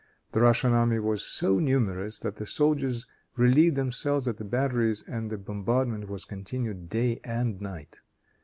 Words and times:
The 0.31 0.41
Russian 0.41 0.71
army 0.73 0.97
was 0.97 1.23
so 1.23 1.59
numerous 1.59 2.17
that 2.21 2.37
the 2.37 2.47
soldiers 2.47 3.05
relieved 3.37 3.75
themselves 3.75 4.27
at 4.27 4.37
the 4.37 4.43
batteries, 4.43 5.03
and 5.07 5.29
the 5.29 5.37
bombardment 5.37 6.09
was 6.09 6.25
continued 6.25 6.89
day 6.89 7.19
and 7.23 7.61
night. 7.61 8.01